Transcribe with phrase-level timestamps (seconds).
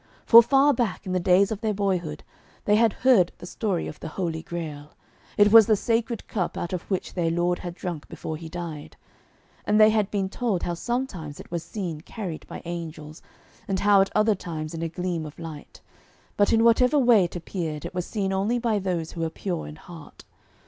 [0.25, 2.23] For far back, in the days of their boyhood,
[2.65, 4.93] they had heard the story of the Holy Grail.
[5.37, 8.97] It was the Sacred Cup out of which their Lord had drunk before He died.
[9.63, 13.21] And they had been told how sometimes it was seen carried by angels,
[13.67, 15.81] and how at other times in a gleam of light.
[16.35, 19.67] But in whatever way it appeared, it was seen only by those who were pure
[19.67, 20.25] in heart.